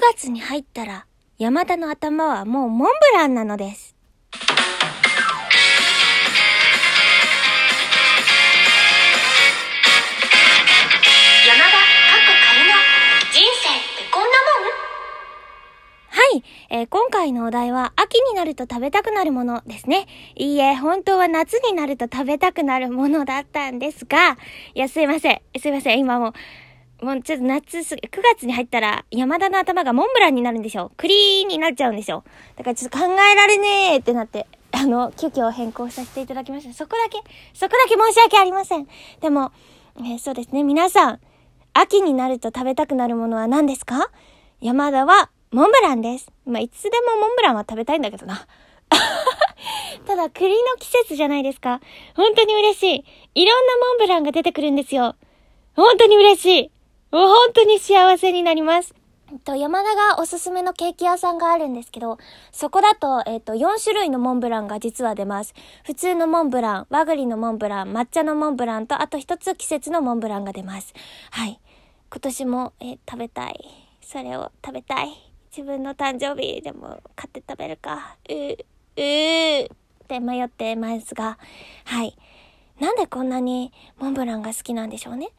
[0.00, 1.06] 月に入ったら、
[1.38, 3.94] 山田の頭はもうモンブランなのです。
[11.46, 11.80] 山田かっ
[12.26, 12.74] こ仮の
[13.32, 14.80] 人生ってこんなもん？
[16.10, 20.06] はい、えー今回のお題は、秋になると食べたくなるものですね。
[20.36, 24.38] いいえ、本当は夏になると食べたくなるものだったんですが、
[24.74, 25.40] いや、すいません。
[25.58, 25.98] すいません。
[25.98, 26.32] 今もう、
[27.02, 32.24] もうちょっと夏すぎ、9月に入ったら、山田の頭がモンブランになるんでしょ栗になっちゃうんでしょ
[32.56, 36.74] だからちょっと考えられねえってなって、あの、急遽変更させていただきました。
[36.74, 37.18] そこだけ、
[37.54, 38.86] そこだけ申し訳ありません。
[39.20, 39.52] でも、
[39.98, 41.20] えーそうですね、皆さん、
[41.72, 44.10] 秋になると食べたくなるものは何ですか？
[44.60, 46.30] 山田はモンブランです。
[46.44, 48.46] まあ、いつでもモンブランは食べたいんだけどな。
[50.06, 51.80] ただ、栗の季節じゃないですか。
[52.14, 53.42] 本当に嬉しい。
[53.42, 55.16] いろんなモンブランが出てくるんですよ。
[55.74, 56.70] 本当に嬉しい。
[57.10, 58.94] もう本当に幸せになります。
[59.32, 62.18] えっと、山田がおすすめのケーキ屋さんがあるんですけど、
[62.52, 65.54] そこだと、えっと、4種類のモンブランが実は出ます。
[65.84, 70.94] 普通のモンブラン、和栗のモンブラン、抹茶のモンブランと、あと一つ季節のモンブランが出ます。
[71.30, 71.60] はい。
[72.10, 73.58] 今年も、え食べたい。
[74.02, 75.08] それを食べたい。
[75.56, 78.16] 自分の誕生日でも買って食べるか。
[78.28, 81.38] うー、うーって迷ってますが、
[81.84, 82.16] はい。
[82.80, 85.30] なんでこんなにモンブランが好きなんでしょうね。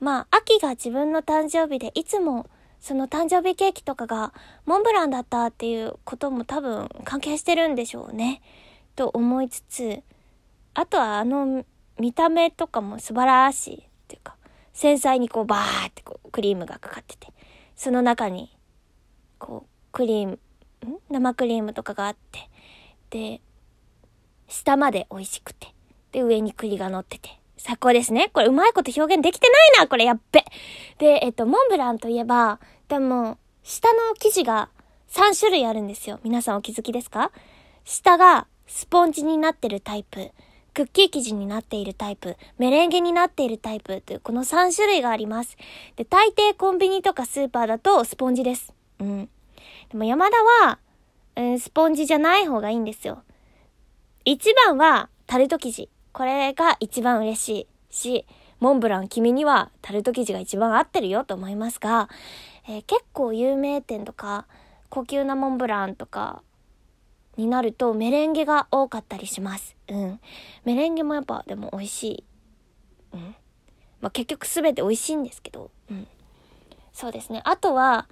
[0.00, 2.46] まあ、秋が自分の誕生日で、いつも
[2.80, 4.34] その誕生日ケーキとかが
[4.66, 8.42] モンブランだったっていうことも多分関係してるんでしょうね。
[8.94, 10.02] と思いつつ、
[10.74, 11.64] あとはあの
[11.98, 13.78] 見た目とかも素晴らしいっ
[14.08, 14.36] ていうか、
[14.74, 17.32] 繊細にこうバーってこうクリームがかかってて、
[17.74, 18.54] その中に
[19.38, 20.38] こうクリーム、
[21.08, 22.50] 生クリームとかがあって、
[23.08, 23.40] で、
[24.48, 25.68] 下まで美味しくて、
[26.12, 28.30] で、上に栗が乗ってて、最高ですね。
[28.32, 30.44] これうまいこと表現できてないなこれやっべ。
[30.98, 34.68] で、えっと、モンブランといえば、でも、下の生地が
[35.08, 36.20] 3種類あるんですよ。
[36.22, 37.30] 皆さんお気づきですか？
[37.84, 40.32] 下がスポンジになってるタイプ、
[40.74, 45.56] クッキー生地になっているタイプ、メレンゲになっているタイプというこの3種類があります。
[45.96, 48.72] で、大抵コンビニとかスーパーだとスポンジです。
[48.98, 49.28] うん。
[49.90, 50.36] でも山田
[50.66, 50.78] は、
[51.36, 53.22] うん、スポンジじゃない方がいいんですよ。
[54.24, 55.88] 一番はタルト生地。
[56.14, 58.26] これが一番嬉しいし、
[58.60, 62.08] モンブラン君にはタルト生地が一番合ってるよと思いますが、
[62.68, 64.46] えー結構有名店とか
[64.90, 66.42] 高級なモンブランとか
[67.36, 69.76] になるとメレンゲが多かったりします。
[69.88, 70.20] うん。
[70.64, 72.24] メレンゲもやっぱでも美味しい。
[73.12, 73.20] うん。
[74.00, 76.06] まあ結局すべて美味しいんですけど、うん。
[76.92, 77.42] そうですね。
[77.44, 78.06] あとは、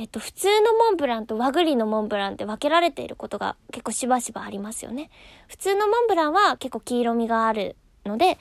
[0.00, 5.10] えっと、普通のモンブランと和栗のモンブランって分けられていることが結構しばしばありますよね。
[5.48, 7.74] 普通のモンブランは結構黄色みがある
[8.06, 8.38] ので、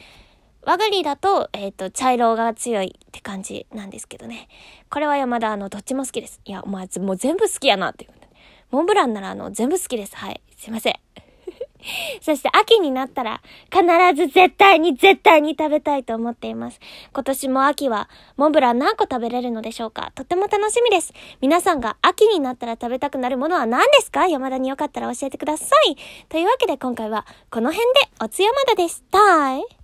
[0.62, 4.50] 和栗だと、えっ、と、茶色が強いって感じなんですけどね。
[4.90, 6.42] これは山田、あの、どっちも好きです。
[6.46, 8.12] いや、お前、もう全部好きやなっていう。
[8.70, 10.16] モンブランなら、あの、全部好きです。
[10.16, 10.42] はい。
[10.58, 11.07] すいません。
[12.28, 16.82] そして秋になったら必ず絶対に絶対に食べたいと思っています。
[17.14, 20.12] 今年も秋はモンブラン何個食べれるのでしょうか？
[20.14, 21.14] とても楽しみです。
[21.40, 24.28] 皆さんが秋になったら食べたくなるものは何ですか？
[24.28, 25.96] 山田によかったら教えてください。
[26.28, 29.68] というわけで今回はこの辺でおつよまだでした。